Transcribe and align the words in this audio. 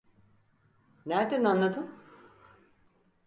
Nerden 1.05 1.43
anladın? 1.43 1.91